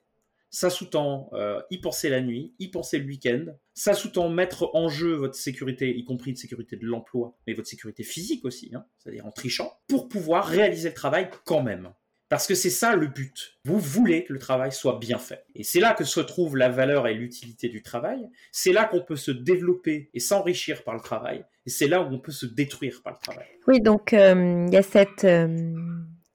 ça 0.52 0.68
sous-tend 0.68 1.30
euh, 1.32 1.60
y 1.70 1.78
penser 1.78 2.10
la 2.10 2.20
nuit, 2.20 2.54
y 2.58 2.68
penser 2.68 2.98
le 2.98 3.06
week-end. 3.06 3.46
Ça 3.72 3.94
sous-tend 3.94 4.28
mettre 4.28 4.70
en 4.74 4.88
jeu 4.88 5.14
votre 5.14 5.34
sécurité, 5.34 5.96
y 5.96 6.04
compris 6.04 6.34
de 6.34 6.38
sécurité 6.38 6.76
de 6.76 6.84
l'emploi, 6.84 7.34
mais 7.46 7.54
votre 7.54 7.68
sécurité 7.68 8.04
physique 8.04 8.44
aussi, 8.44 8.70
hein, 8.74 8.84
c'est-à-dire 8.98 9.26
en 9.26 9.32
trichant, 9.32 9.72
pour 9.88 10.08
pouvoir 10.08 10.46
réaliser 10.46 10.90
le 10.90 10.94
travail 10.94 11.30
quand 11.46 11.62
même. 11.62 11.90
Parce 12.28 12.46
que 12.46 12.54
c'est 12.54 12.70
ça 12.70 12.94
le 12.96 13.08
but. 13.08 13.58
Vous 13.64 13.78
voulez 13.78 14.24
que 14.24 14.32
le 14.32 14.38
travail 14.38 14.72
soit 14.72 14.98
bien 14.98 15.18
fait. 15.18 15.44
Et 15.54 15.64
c'est 15.64 15.80
là 15.80 15.92
que 15.92 16.04
se 16.04 16.20
trouve 16.20 16.56
la 16.56 16.70
valeur 16.70 17.06
et 17.06 17.14
l'utilité 17.14 17.68
du 17.68 17.82
travail. 17.82 18.26
C'est 18.52 18.72
là 18.72 18.84
qu'on 18.84 19.02
peut 19.02 19.16
se 19.16 19.30
développer 19.30 20.10
et 20.14 20.20
s'enrichir 20.20 20.82
par 20.82 20.94
le 20.94 21.00
travail. 21.00 21.44
Et 21.66 21.70
c'est 21.70 21.88
là 21.88 22.02
où 22.02 22.06
on 22.06 22.18
peut 22.18 22.32
se 22.32 22.46
détruire 22.46 23.02
par 23.02 23.14
le 23.14 23.18
travail. 23.18 23.46
Oui, 23.66 23.80
donc 23.80 24.12
euh, 24.12 24.66
il 24.66 24.72
y 24.72 24.78
a 24.78 24.82
cette... 24.82 25.24
Euh, 25.24 25.74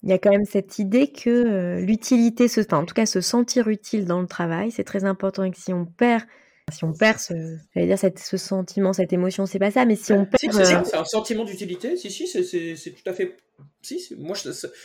il 0.03 0.09
y 0.09 0.13
a 0.13 0.19
quand 0.19 0.29
même 0.29 0.45
cette 0.45 0.79
idée 0.79 1.11
que 1.11 1.29
euh, 1.29 1.79
l'utilité, 1.79 2.47
se, 2.47 2.61
en 2.73 2.85
tout 2.85 2.93
cas 2.93 3.05
se 3.05 3.21
sentir 3.21 3.67
utile 3.67 4.05
dans 4.05 4.21
le 4.21 4.27
travail, 4.27 4.71
c'est 4.71 4.83
très 4.83 5.05
important 5.05 5.43
et 5.43 5.51
que 5.51 5.57
si 5.57 5.73
on 5.73 5.85
perd, 5.85 6.23
si 6.71 6.83
on 6.83 6.93
perd 6.93 7.19
ce, 7.19 7.33
dire 7.75 7.97
cette, 7.97 8.19
ce 8.19 8.37
sentiment, 8.37 8.93
cette 8.93 9.13
émotion, 9.13 9.45
c'est 9.45 9.59
pas 9.59 9.71
ça, 9.71 9.85
mais 9.85 9.95
si 9.95 10.13
on 10.13 10.25
perd, 10.25 10.55
euh, 10.55 10.83
c'est 10.83 10.95
un 10.95 11.05
sentiment 11.05 11.45
d'utilité. 11.45 11.97
Si 11.97 12.11
si, 12.11 12.27
c'est 12.27 12.91
tout 12.91 13.09
à 13.09 13.13
fait, 13.13 13.37
si, 13.81 14.15
moi 14.17 14.35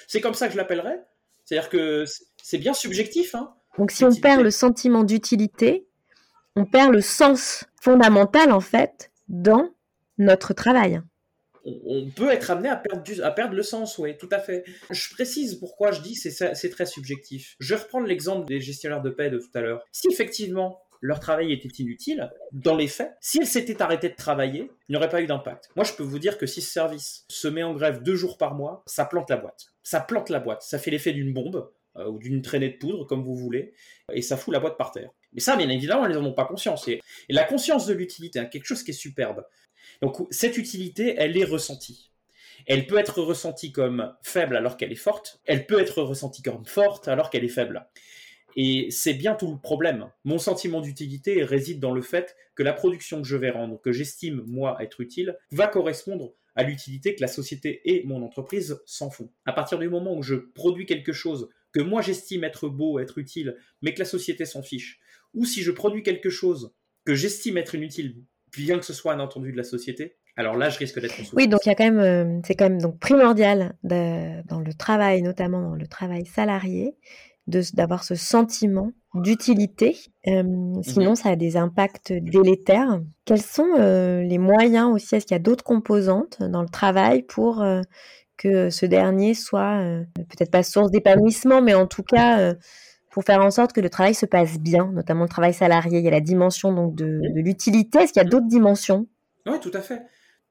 c'est 0.09 0.21
comme 0.21 0.35
ça 0.35 0.47
que 0.47 0.53
je 0.53 0.59
l'appellerais. 0.59 1.03
C'est-à-dire 1.45 1.69
que 1.69 2.05
c'est 2.43 2.59
bien 2.59 2.73
subjectif. 2.73 3.35
Hein, 3.35 3.53
Donc 3.79 3.91
si 3.91 4.05
on 4.05 4.15
perd 4.15 4.43
le 4.43 4.51
sentiment 4.51 5.03
d'utilité, 5.03 5.87
on 6.57 6.65
perd 6.65 6.93
le 6.93 7.01
sens 7.01 7.65
fondamental 7.81 8.53
en 8.53 8.61
fait 8.61 9.11
dans 9.29 9.69
notre 10.19 10.55
travail 10.55 11.03
on, 11.65 12.11
peut 12.11 12.31
être 12.31 12.51
amené 12.51 12.69
à 12.69 12.77
perdre, 12.77 13.03
à 13.25 13.31
perdre 13.31 13.55
le 13.55 13.63
sens, 13.63 13.99
oui, 13.99 14.17
tout 14.17 14.29
à 14.31 14.39
fait. 14.39 14.65
Je 14.91 15.15
précise 15.15 15.57
pourquoi 15.57 15.93
je 15.93 16.01
dis 16.01 16.15
que 16.15 16.31
c'est 16.31 16.71
très 16.71 16.87
subjectif. 16.87 17.57
Je 17.61 17.75
vais 17.75 17.83
reprendre 17.83 18.07
l'exemple 18.07 18.47
des 18.47 18.61
gestionnaires 18.61 19.03
de 19.03 19.11
paix 19.11 19.31
de 19.31 19.39
tout 19.39 19.51
à 19.55 19.61
l'heure. 19.61 19.85
Si 19.93 20.09
effectivement 20.09 20.81
leur 21.01 21.19
travail 21.19 21.53
était 21.53 21.69
inutile, 21.83 22.31
dans 22.53 22.77
les 22.77 22.87
faits, 22.87 23.13
si 23.21 23.41
elles 23.41 23.47
s'étaient 23.47 23.83
arrêtées 23.83 24.09
de 24.09 24.15
travailler, 24.15 24.71
il 24.89 24.93
n'y 24.93 24.97
aurait 24.97 25.09
pas 25.09 25.21
eu 25.21 25.27
d'impact. 25.27 25.69
Moi, 25.75 25.85
je 25.85 25.93
peux 25.95 26.05
vous 26.05 26.21
dire 26.21 26.39
que 26.39 26.47
si 26.47 26.63
ce 26.63 26.73
service 26.73 27.25
se 27.29 27.49
met 27.49 27.65
en 27.65 27.75
grève 27.75 28.03
deux 28.03 28.15
jours 28.15 28.39
par 28.39 28.55
mois, 28.55 28.85
ça 28.87 29.05
plante 29.05 29.29
la 29.29 29.37
boîte. 29.37 29.67
Ça 29.83 30.01
plante 30.01 30.31
la 30.31 30.39
boîte. 30.39 30.63
Ça 30.63 30.79
fait 30.79 30.93
l'effet 30.93 31.13
d'une 31.13 31.33
bombe 31.33 31.69
euh, 31.97 32.09
ou 32.09 32.19
d'une 32.19 32.43
traînée 32.43 32.71
de 32.71 32.77
poudre, 32.77 33.05
comme 33.05 33.23
vous 33.23 33.37
voulez, 33.37 33.73
et 34.13 34.23
ça 34.23 34.37
fout 34.37 34.53
la 34.53 34.61
boîte 34.61 34.79
par 34.79 34.93
terre. 34.93 35.11
Mais 35.33 35.41
ça, 35.41 35.57
bien 35.57 35.69
évidemment, 35.69 36.07
elles 36.07 36.13
n'en 36.13 36.25
ont 36.25 36.35
pas 36.35 36.45
conscience. 36.45 36.89
Et, 36.89 37.01
et 37.29 37.33
la 37.33 37.45
conscience 37.45 37.87
de 37.87 37.95
l'utilité, 37.95 38.39
hein, 38.39 38.47
quelque 38.47 38.67
chose 38.67 38.83
qui 38.83 38.91
est 38.91 38.95
superbe. 38.95 39.45
Donc 40.01 40.17
cette 40.31 40.57
utilité, 40.57 41.15
elle 41.19 41.37
est 41.37 41.45
ressentie. 41.45 42.11
Elle 42.67 42.87
peut 42.87 42.99
être 42.99 43.21
ressentie 43.23 43.73
comme 43.73 44.15
faible 44.23 44.57
alors 44.57 44.77
qu'elle 44.77 44.93
est 44.93 44.97
forte, 44.97 45.41
elle 45.47 45.67
peut 45.67 45.81
être 45.81 46.03
ressentie 46.03 46.43
comme 46.43 46.65
forte 46.65 47.09
alors 47.09 47.31
qu'elle 47.31 47.45
est 47.45 47.49
faible. 47.49 47.87
Et 48.57 48.91
c'est 48.91 49.15
bien 49.15 49.35
tout 49.35 49.51
le 49.51 49.59
problème. 49.59 50.11
Mon 50.25 50.39
sentiment 50.39 50.81
d'utilité 50.81 51.43
réside 51.43 51.81
dans 51.81 51.93
le 51.93 52.03
fait 52.03 52.37
que 52.55 52.63
la 52.63 52.73
production 52.73 53.23
que 53.23 53.29
je 53.29 53.37
vais 53.37 53.51
rendre, 53.51 53.81
que 53.81 53.93
j'estime 53.93 54.43
moi 54.47 54.77
être 54.81 55.01
utile, 55.01 55.39
va 55.51 55.67
correspondre 55.69 56.35
à 56.55 56.63
l'utilité 56.63 57.15
que 57.15 57.23
la 57.23 57.29
société 57.29 57.81
et 57.85 58.05
mon 58.05 58.23
entreprise 58.23 58.83
s'en 58.85 59.11
font. 59.11 59.31
À 59.47 59.53
partir 59.53 59.79
du 59.79 59.89
moment 59.89 60.15
où 60.15 60.23
je 60.23 60.35
produis 60.35 60.85
quelque 60.85 61.13
chose 61.13 61.49
que 61.73 61.81
moi 61.81 62.03
j'estime 62.03 62.45
être 62.45 62.69
beau, 62.69 62.99
être 62.99 63.19
utile, 63.19 63.57
mais 63.81 63.95
que 63.95 63.99
la 64.01 64.05
société 64.05 64.45
s'en 64.45 64.63
fiche, 64.63 65.01
ou 65.35 65.45
si 65.45 65.63
je 65.63 65.71
produis 65.71 66.03
quelque 66.03 66.31
chose 66.31 66.75
que 67.05 67.15
j'estime 67.15 67.57
être 67.57 67.75
inutile, 67.75 68.23
bien 68.57 68.79
que 68.79 68.85
ce 68.85 68.93
soit 68.93 69.13
un 69.13 69.21
entendu 69.21 69.53
de 69.53 69.57
la 69.57 69.65
société, 69.65 70.17
alors 70.37 70.57
là, 70.57 70.71
je 70.71 70.79
risque 70.79 70.99
d'être 71.01 71.15
Oui, 71.35 71.47
donc 71.47 71.61
il 71.67 71.69
y 71.69 71.73
a 71.73 71.75
quand 71.75 71.85
même, 71.85 71.99
euh, 71.99 72.41
c'est 72.45 72.55
quand 72.55 72.69
même 72.69 72.81
donc 72.81 72.99
primordial 72.99 73.77
dans 73.83 74.61
le 74.65 74.75
travail, 74.75 75.23
notamment 75.23 75.61
dans 75.61 75.75
le 75.75 75.87
travail 75.87 76.25
salarié, 76.25 76.97
d'avoir 77.47 78.05
ce 78.05 78.15
sentiment 78.15 78.93
d'utilité. 79.15 79.97
Euh, 80.27 80.43
sinon, 80.83 81.11
mhm. 81.11 81.17
ça 81.17 81.31
a 81.31 81.37
des 81.37 81.57
impacts 81.57 82.13
délétères. 82.13 83.03
Quels 83.27 83.43
sont 83.43 83.69
euh, 83.79 84.23
les 84.23 84.39
moyens 84.39 84.91
aussi? 84.91 85.17
Est-ce 85.17 85.27
qu'il 85.27 85.35
y 85.35 85.41
a 85.41 85.43
d'autres 85.43 85.65
composantes 85.65 86.43
dans 86.43 86.63
le 86.63 86.69
travail 86.69 87.23
pour 87.25 87.63
que 88.37 88.71
ce 88.71 88.87
dernier 88.87 89.35
soit 89.35 89.83
peut-être 90.15 90.51
pas 90.51 90.63
source 90.63 90.91
d'épanouissement, 90.91 91.63
mais 91.63 91.75
en 91.75 91.87
tout 91.87 92.03
cas 92.03 92.55
pour 93.11 93.25
faire 93.25 93.43
en 93.43 93.51
sorte 93.51 93.73
que 93.73 93.81
le 93.81 93.91
travail 93.91 94.15
se 94.15 94.27
passe 94.27 94.59
bien, 94.59 94.91
notamment 94.93 95.25
le 95.25 95.29
travail 95.29 95.53
salarié. 95.53 95.99
Il 95.99 96.05
y 96.05 96.09
a 96.09 96.11
la 96.11 96.21
dimension 96.21 96.73
donc 96.73 96.95
de, 96.95 97.05
de 97.05 97.41
l'utilité. 97.41 97.99
Est-ce 97.99 98.13
qu'il 98.13 98.23
y 98.23 98.27
a 98.27 98.29
d'autres 98.29 98.49
dimensions? 98.49 99.07
Oui, 99.47 99.61
tout 99.61 99.73
à 99.75 99.81
fait 99.81 100.03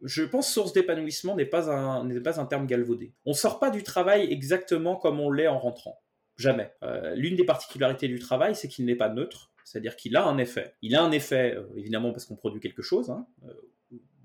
je 0.03 0.23
pense 0.23 0.51
source 0.51 0.73
d'épanouissement 0.73 1.35
n'est 1.35 1.45
pas, 1.45 1.69
un, 1.69 2.05
n'est 2.05 2.19
pas 2.19 2.39
un 2.39 2.45
terme 2.45 2.65
galvaudé. 2.65 3.13
On 3.25 3.31
ne 3.31 3.35
sort 3.35 3.59
pas 3.59 3.69
du 3.69 3.83
travail 3.83 4.31
exactement 4.31 4.95
comme 4.95 5.19
on 5.19 5.31
l'est 5.31 5.47
en 5.47 5.59
rentrant. 5.59 6.01
Jamais. 6.37 6.71
Euh, 6.83 7.13
l'une 7.15 7.35
des 7.35 7.43
particularités 7.43 8.07
du 8.07 8.19
travail, 8.19 8.55
c'est 8.55 8.67
qu'il 8.67 8.85
n'est 8.85 8.95
pas 8.95 9.09
neutre, 9.09 9.51
c'est-à-dire 9.63 9.95
qu'il 9.95 10.15
a 10.15 10.25
un 10.25 10.37
effet. 10.37 10.75
Il 10.81 10.95
a 10.95 11.03
un 11.03 11.11
effet, 11.11 11.55
euh, 11.55 11.67
évidemment, 11.75 12.11
parce 12.11 12.25
qu'on 12.25 12.35
produit 12.35 12.59
quelque 12.59 12.81
chose, 12.81 13.11
hein, 13.11 13.27
euh, 13.43 13.53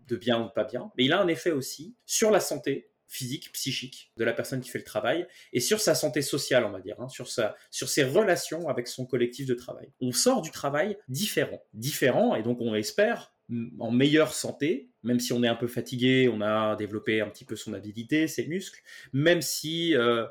de 0.08 0.16
bien 0.16 0.46
ou 0.46 0.48
pas 0.48 0.64
bien, 0.64 0.90
mais 0.96 1.04
il 1.04 1.12
a 1.12 1.20
un 1.20 1.28
effet 1.28 1.50
aussi 1.50 1.94
sur 2.06 2.30
la 2.30 2.40
santé 2.40 2.90
physique, 3.08 3.52
psychique 3.52 4.10
de 4.16 4.24
la 4.24 4.32
personne 4.32 4.60
qui 4.60 4.70
fait 4.70 4.78
le 4.78 4.84
travail, 4.84 5.26
et 5.52 5.60
sur 5.60 5.80
sa 5.80 5.94
santé 5.94 6.22
sociale, 6.22 6.64
on 6.64 6.70
va 6.70 6.80
dire, 6.80 6.96
hein, 7.00 7.08
sur, 7.08 7.28
sa, 7.28 7.56
sur 7.70 7.88
ses 7.88 8.04
relations 8.04 8.68
avec 8.68 8.88
son 8.88 9.06
collectif 9.06 9.46
de 9.46 9.54
travail. 9.54 9.90
On 10.00 10.12
sort 10.12 10.42
du 10.42 10.50
travail 10.50 10.98
différent. 11.08 11.62
Différent, 11.72 12.34
et 12.34 12.42
donc 12.42 12.60
on 12.60 12.74
espère 12.74 13.32
en 13.78 13.90
meilleure 13.90 14.32
santé, 14.32 14.90
même 15.02 15.20
si 15.20 15.32
on 15.32 15.42
est 15.42 15.48
un 15.48 15.54
peu 15.54 15.68
fatigué, 15.68 16.28
on 16.32 16.40
a 16.40 16.74
développé 16.76 17.20
un 17.20 17.28
petit 17.28 17.44
peu 17.44 17.56
son 17.56 17.74
habilité, 17.74 18.26
ses 18.26 18.46
muscles, 18.46 18.82
même 19.12 19.40
si 19.40 19.94
euh, 19.94 20.26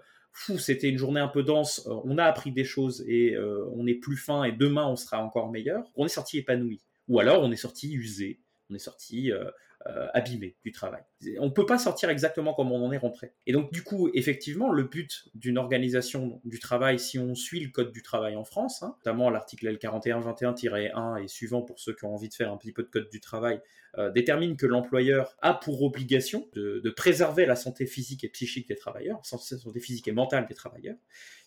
c'était 0.58 0.90
une 0.90 0.98
journée 0.98 1.22
un 1.22 1.30
peu 1.30 1.44
dense, 1.44 1.88
euh, 1.88 1.96
on 2.04 2.18
a 2.18 2.26
appris 2.26 2.52
des 2.52 2.66
choses 2.66 3.06
et 3.08 3.34
euh, 3.34 3.66
on 3.74 3.88
est 3.88 3.96
plus 3.96 4.18
fin 4.18 4.44
et 4.44 4.52
demain 4.52 4.86
on 4.88 4.98
sera 4.98 5.24
encore 5.24 5.50
meilleur, 5.50 5.90
on 5.96 6.06
est 6.06 6.10
sorti 6.10 6.40
épanoui. 6.40 6.82
Ou 7.08 7.20
alors 7.20 7.42
on 7.44 7.52
est 7.52 7.58
sorti 7.58 7.94
usé, 7.94 8.40
on 8.70 8.76
est 8.76 8.80
sorti 8.80 9.32
abîmé 10.14 10.56
du 10.64 10.72
travail. 10.72 11.04
On 11.40 11.46
ne 11.46 11.52
peut 11.52 11.66
pas 11.66 11.78
sortir 11.78 12.10
exactement 12.10 12.54
comme 12.54 12.72
on 12.72 12.84
en 12.84 12.92
est 12.92 12.98
rentré. 12.98 13.34
Et 13.46 13.54
donc, 13.54 13.72
du 13.72 13.84
coup, 13.84 14.10
effectivement, 14.14 14.72
le 14.72 14.84
but 14.84 15.26
d'une 15.36 15.58
organisation 15.58 16.42
du 16.44 16.60
travail, 16.60 17.00
si 17.00 17.20
on 17.20 17.36
suit 17.36 17.60
le 17.60 17.70
code 17.70 17.92
du 17.92 18.02
travail 18.02 18.36
en 18.36 18.44
France, 18.44 18.82
hein, 18.82 18.96
notamment 18.98 19.30
l'article 19.30 19.68
L4121-1 19.78 21.24
et 21.24 21.28
suivant 21.28 21.62
pour 21.62 21.80
ceux 21.80 21.94
qui 21.94 22.06
ont 22.06 22.14
envie 22.14 22.30
de 22.30 22.34
faire 22.34 22.52
un 22.52 22.58
petit 22.58 22.72
peu 22.72 22.84
de 22.84 22.90
code 22.90 23.10
du 23.10 23.20
travail, 23.20 23.62
euh, 23.98 24.12
détermine 24.12 24.58
que 24.58 24.66
l'employeur 24.66 25.36
a 25.42 25.54
pour 25.54 25.82
obligation 25.84 26.48
de, 26.54 26.90
préserver 26.96 27.46
la 27.46 27.56
santé 27.56 27.86
physique 27.86 28.24
et 28.24 28.30
psychique 28.30 28.68
des 28.68 28.76
travailleurs, 28.76 29.18
la 29.18 29.38
santé 29.38 29.80
physique 29.80 30.08
et 30.08 30.12
mentale 30.12 30.48
des 30.48 30.56
travailleurs. 30.56 30.96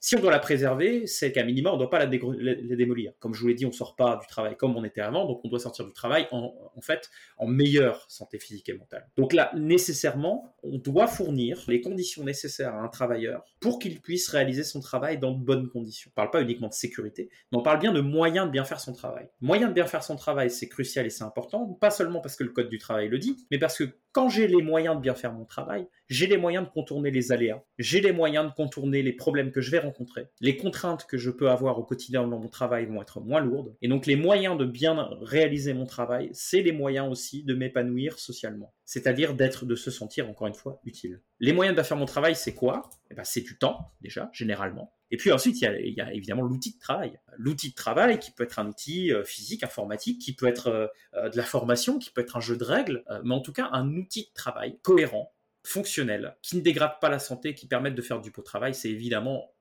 Si 0.00 0.14
on 0.14 0.20
doit 0.20 0.30
la 0.30 0.38
préserver, 0.38 1.06
c'est 1.06 1.32
qu'à 1.32 1.42
minima, 1.42 1.70
on 1.70 1.74
ne 1.74 1.78
doit 1.78 1.90
pas 1.90 1.98
la, 1.98 2.06
démolir. 2.06 3.12
Comme 3.18 3.34
je 3.34 3.40
vous 3.40 3.48
l'ai 3.48 3.54
dit, 3.54 3.66
on 3.66 3.70
ne 3.70 3.74
sort 3.74 3.96
pas 3.96 4.16
du 4.16 4.26
travail 4.28 4.56
comme 4.56 4.76
on 4.76 4.84
était 4.84 5.00
avant, 5.00 5.26
donc 5.26 5.40
on 5.44 5.48
doit 5.48 5.58
sortir 5.58 5.84
du 5.84 5.92
travail 5.92 6.28
en, 6.30 6.52
fait 6.80 7.10
en 7.36 7.46
meilleure 7.46 8.04
santé 8.08 8.38
physique 8.38 8.68
et 8.68 8.74
mentale. 8.74 9.08
Donc 9.16 9.32
là, 9.32 9.50
nécessairement, 9.56 10.54
on 10.62 10.78
doit 10.78 11.08
fournir 11.08 11.64
les 11.68 11.80
conditions 11.80 12.22
nécessaires 12.24 12.74
à 12.74 12.80
un 12.80 12.88
travailleur 12.88 13.44
pour 13.60 13.78
qu'il 13.78 14.00
puisse 14.00 14.28
réaliser 14.28 14.62
son 14.62 14.80
travail 14.80 15.18
dans 15.18 15.32
de 15.32 15.44
bonnes 15.44 15.68
conditions. 15.68 16.10
On 16.10 16.12
ne 16.12 16.14
parle 16.14 16.30
pas 16.30 16.42
uniquement 16.42 16.68
de 16.68 16.74
sécurité, 16.74 17.28
mais 17.50 17.58
on 17.58 17.62
parle 17.62 17.80
bien 17.80 17.92
de 17.92 18.00
moyens 18.00 18.46
de 18.46 18.52
bien 18.52 18.64
faire 18.64 18.80
son 18.80 18.92
travail. 18.92 19.28
Moyen 19.40 19.68
de 19.68 19.72
bien 19.72 19.86
faire 19.86 20.04
son 20.04 20.16
travail, 20.16 20.50
c'est 20.50 20.68
crucial 20.68 21.06
et 21.06 21.10
c'est 21.10 21.24
important, 21.24 21.66
pas 21.66 21.90
seulement 21.90 22.20
parce 22.20 22.36
que 22.38 22.44
le 22.44 22.50
code 22.50 22.68
du 22.68 22.78
travail 22.78 23.08
le 23.08 23.18
dit, 23.18 23.36
mais 23.50 23.58
parce 23.58 23.76
que 23.78 23.84
quand 24.12 24.28
j'ai 24.28 24.48
les 24.48 24.62
moyens 24.62 24.96
de 24.96 25.00
bien 25.00 25.14
faire 25.14 25.32
mon 25.32 25.44
travail, 25.44 25.86
j'ai 26.08 26.26
les 26.26 26.36
moyens 26.36 26.64
de 26.66 26.70
contourner 26.70 27.10
les 27.10 27.32
aléas, 27.32 27.62
j'ai 27.78 28.00
les 28.00 28.12
moyens 28.12 28.46
de 28.46 28.54
contourner 28.54 29.02
les 29.02 29.12
problèmes 29.12 29.50
que 29.50 29.60
je 29.60 29.70
vais 29.70 29.78
rencontrer, 29.78 30.28
les 30.40 30.56
contraintes 30.56 31.06
que 31.06 31.18
je 31.18 31.30
peux 31.30 31.50
avoir 31.50 31.78
au 31.78 31.84
quotidien 31.84 32.26
dans 32.26 32.38
mon 32.38 32.48
travail 32.48 32.86
vont 32.86 33.02
être 33.02 33.20
moins 33.20 33.40
lourdes, 33.40 33.76
et 33.82 33.88
donc 33.88 34.06
les 34.06 34.16
moyens 34.16 34.56
de 34.56 34.64
bien 34.64 35.08
réaliser 35.20 35.74
mon 35.74 35.86
travail, 35.86 36.30
c'est 36.32 36.62
les 36.62 36.72
moyens 36.72 37.10
aussi 37.10 37.44
de 37.44 37.54
m'épanouir 37.54 38.18
socialement, 38.18 38.74
c'est-à-dire 38.84 39.34
d'être, 39.34 39.66
de 39.66 39.74
se 39.74 39.90
sentir 39.90 40.28
encore 40.28 40.46
une 40.46 40.54
fois 40.54 40.80
utile. 40.84 41.20
Les 41.40 41.52
moyens 41.52 41.74
de 41.74 41.80
bien 41.80 41.84
faire 41.84 41.96
mon 41.96 42.06
travail, 42.06 42.34
c'est 42.34 42.54
quoi? 42.54 42.90
Eh 43.10 43.14
ben, 43.14 43.24
C'est 43.24 43.42
du 43.42 43.58
temps, 43.58 43.92
déjà, 44.00 44.30
généralement. 44.32 44.92
Et 45.10 45.16
puis 45.16 45.32
ensuite, 45.32 45.60
il 45.60 45.94
y, 45.96 46.00
a, 46.00 46.12
évidemment 46.12 46.42
l'outil 46.42 46.74
de 46.74 46.78
travail. 46.78 47.18
L'outil 47.38 47.70
de 47.70 47.74
travail 47.74 48.18
qui 48.18 48.30
peut 48.30 48.44
être 48.44 48.58
un 48.58 48.66
outil 48.66 49.12
euh, 49.12 49.24
physique, 49.24 49.62
informatique, 49.62 50.20
qui 50.20 50.34
peut 50.34 50.46
être 50.46 50.68
euh, 50.68 50.86
euh, 51.14 51.30
de 51.30 51.36
la 51.36 51.44
formation, 51.44 51.98
qui 51.98 52.10
peut 52.10 52.20
être 52.20 52.36
un 52.36 52.40
jeu 52.40 52.56
de 52.56 52.64
règles, 52.64 53.04
mais 53.24 53.34
en 53.34 53.40
tout 53.40 53.52
cas 53.52 53.70
un 53.72 53.84
outil 53.98 54.24
de 54.24 54.34
travail 54.34 54.78
cohérent, 54.82 55.32
fonctionnel, 55.64 56.36
qui 56.42 56.56
ne 56.56 56.62
dégrade 56.62 57.00
pas 57.00 57.08
la 57.08 57.18
santé, 57.18 57.54
qui 57.54 57.66
permette 57.66 57.94
de 57.94 58.02
faire 58.02 58.20
du 58.20 58.30
beau 58.30 58.42
travail. 58.42 58.74
C'est 58.74 58.90
évidemment 58.90 59.54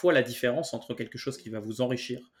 quoi 0.00 0.12
la 0.12 0.22
différence 0.22 0.74
entre 0.74 0.94
quelque 0.94 1.18
chose 1.18 1.36
qui 1.36 1.48
va 1.48 1.60
vous 1.60 1.80
enrichir, 1.80 2.32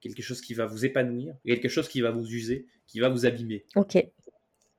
quelque 0.00 0.22
chose 0.22 0.40
qui 0.40 0.54
va 0.54 0.66
vous 0.66 0.84
épanouir, 0.84 1.36
et 1.44 1.54
quelque 1.54 1.70
chose 1.70 1.88
qui 1.88 2.00
va 2.00 2.10
vous 2.10 2.26
user, 2.26 2.66
qui 2.86 3.00
va 3.00 3.08
vous 3.08 3.26
abîmer. 3.26 3.64
Ok. 3.76 4.04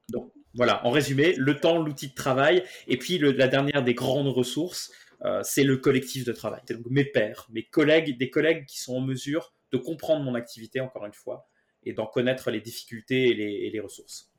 Donc 0.09 0.31
voilà, 0.53 0.85
en 0.85 0.91
résumé, 0.91 1.33
le 1.37 1.59
temps, 1.59 1.81
l'outil 1.81 2.09
de 2.09 2.13
travail, 2.13 2.63
et 2.87 2.97
puis 2.97 3.17
la 3.17 3.47
dernière 3.47 3.83
des 3.83 3.93
grandes 3.93 4.27
ressources, 4.27 4.91
euh, 5.23 5.41
c'est 5.43 5.63
le 5.63 5.77
collectif 5.77 6.25
de 6.25 6.31
travail. 6.31 6.61
C'est 6.67 6.75
donc 6.75 6.85
mes 6.89 7.05
pairs, 7.05 7.47
mes 7.51 7.63
collègues, 7.63 8.17
des 8.17 8.29
collègues 8.29 8.65
qui 8.65 8.79
sont 8.79 8.95
en 8.95 9.01
mesure 9.01 9.53
de 9.71 9.77
comprendre 9.77 10.23
mon 10.23 10.35
activité, 10.35 10.79
encore 10.79 11.05
une 11.05 11.13
fois, 11.13 11.47
et 11.83 11.93
d'en 11.93 12.05
connaître 12.05 12.51
les 12.51 12.61
difficultés 12.61 13.29
et 13.29 13.69
les, 13.71 13.79
ressources. 13.79 14.31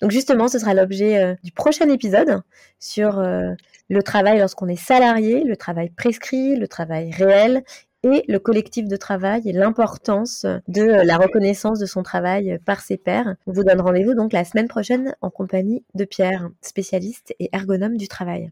Donc 0.00 0.10
justement, 0.10 0.48
ce 0.48 0.58
sera 0.58 0.74
l'objet 0.74 1.18
euh, 1.18 1.34
du 1.42 1.52
prochain 1.52 1.88
épisode 1.88 2.42
sur 2.78 3.18
euh, 3.18 3.52
le 3.88 4.02
travail 4.02 4.38
lorsqu'on 4.38 4.68
est 4.68 4.76
salarié, 4.76 5.44
le 5.44 5.56
travail 5.56 5.90
prescrit, 5.90 6.56
le 6.56 6.68
travail 6.68 7.10
réel 7.12 7.62
et 8.02 8.24
le 8.28 8.38
collectif 8.38 8.88
de 8.88 8.96
travail 8.96 9.42
et 9.48 9.52
l'importance 9.52 10.46
de 10.68 10.82
la 10.82 11.18
reconnaissance 11.18 11.78
de 11.78 11.86
son 11.86 12.02
travail 12.02 12.58
par 12.64 12.80
ses 12.80 12.96
pairs. 12.96 13.36
On 13.46 13.52
vous 13.52 13.62
donne 13.62 13.80
rendez-vous 13.80 14.14
donc 14.14 14.32
la 14.32 14.44
semaine 14.44 14.68
prochaine 14.68 15.14
en 15.20 15.28
compagnie 15.28 15.84
de 15.94 16.06
Pierre, 16.06 16.48
spécialiste 16.62 17.34
et 17.38 17.50
ergonome 17.52 17.98
du 17.98 18.08
travail. 18.08 18.50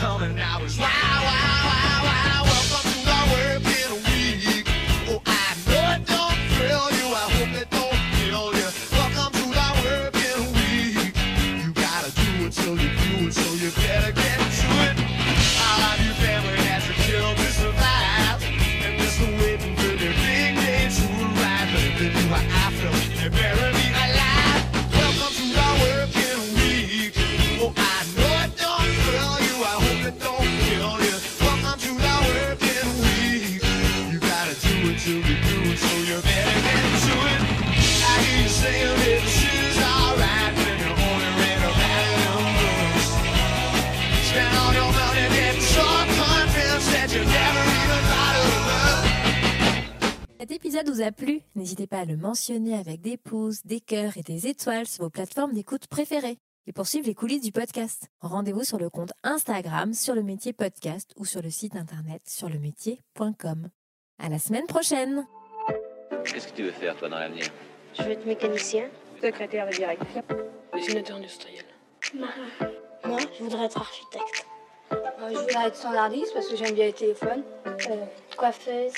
You 0.00 0.04
gotta 0.04 0.18
tell 0.18 0.28
me 0.28 0.34
now 0.78 1.17
Cet 50.38 50.52
épisode 50.52 50.88
vous 50.88 51.02
a 51.02 51.12
plu 51.12 51.40
N'hésitez 51.56 51.86
pas 51.86 51.98
à 51.98 52.04
le 52.04 52.16
mentionner 52.16 52.74
avec 52.74 53.00
des 53.00 53.16
pouces, 53.16 53.66
des 53.66 53.80
cœurs 53.80 54.16
et 54.16 54.22
des 54.22 54.46
étoiles 54.46 54.86
sur 54.86 55.04
vos 55.04 55.10
plateformes 55.10 55.52
d'écoute 55.52 55.86
préférées. 55.88 56.38
Et 56.66 56.72
pour 56.72 56.86
suivre 56.86 57.06
les 57.06 57.14
coulisses 57.14 57.42
du 57.42 57.52
podcast, 57.52 58.08
rendez-vous 58.20 58.64
sur 58.64 58.78
le 58.78 58.88
compte 58.88 59.12
Instagram 59.24 59.92
sur 59.94 60.14
le 60.14 60.22
métier 60.22 60.52
podcast 60.52 61.12
ou 61.16 61.24
sur 61.24 61.42
le 61.42 61.50
site 61.50 61.76
internet 61.76 62.22
sur 62.26 62.48
le 62.48 62.58
métier.com. 62.58 63.68
À 64.18 64.28
la 64.28 64.38
semaine 64.38 64.66
prochaine 64.66 65.26
Qu'est-ce 66.24 66.48
que 66.48 66.56
tu 66.56 66.62
veux 66.62 66.72
faire 66.72 66.96
toi 66.96 67.08
dans 67.08 67.18
l'avenir? 67.18 67.44
Je 67.98 68.04
veux 68.04 68.10
être 68.12 68.26
mécanicien. 68.26 68.84
Secrétaire 69.20 69.66
de 69.66 69.72
direction. 69.72 70.22
Dessinateur 70.74 71.16
industriel. 71.16 71.64
Marin. 72.14 72.70
Moi, 73.04 73.18
je 73.36 73.42
voudrais 73.42 73.64
être 73.66 73.78
architecte. 73.78 74.46
Euh, 74.92 74.96
je 75.30 75.38
voudrais 75.38 75.66
être 75.66 75.76
standardiste 75.76 76.32
parce 76.32 76.48
que 76.48 76.56
j'aime 76.56 76.74
bien 76.74 76.86
les 76.86 76.92
téléphones. 76.92 77.42
Euh, 77.66 78.04
coiffeuse. 78.36 78.92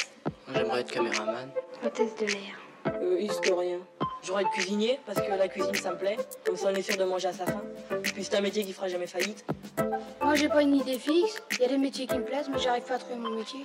Moi, 0.48 0.56
j'aimerais 0.56 0.80
être 0.80 0.92
caméraman. 0.92 1.50
Hôtesse 1.84 2.16
de 2.16 2.26
l'air. 2.26 2.58
Euh, 3.02 3.18
historien. 3.20 3.78
J'aurais 4.22 4.42
être 4.42 4.50
cuisinier 4.50 5.00
parce 5.06 5.20
que 5.20 5.30
la 5.30 5.48
cuisine 5.48 5.74
ça 5.74 5.92
me 5.92 5.98
plaît. 5.98 6.16
Comme 6.44 6.56
ça 6.56 6.68
on 6.70 6.74
est 6.74 6.82
sûr 6.82 6.96
de 6.96 7.04
manger 7.04 7.28
à 7.28 7.32
sa 7.32 7.46
faim. 7.46 7.62
Puis 8.02 8.24
c'est 8.24 8.36
un 8.36 8.42
métier 8.42 8.64
qui 8.64 8.72
fera 8.72 8.88
jamais 8.88 9.06
faillite. 9.06 9.44
Moi, 10.22 10.34
j'ai 10.34 10.48
pas 10.48 10.62
une 10.62 10.76
idée 10.76 10.98
fixe. 10.98 11.42
Il 11.52 11.60
y 11.60 11.64
a 11.64 11.68
des 11.68 11.78
métiers 11.78 12.06
qui 12.06 12.16
me 12.18 12.24
plaisent, 12.24 12.48
mais 12.50 12.58
j'arrive 12.58 12.84
pas 12.84 12.94
à 12.94 12.98
trouver 12.98 13.16
mon 13.18 13.30
métier. 13.30 13.60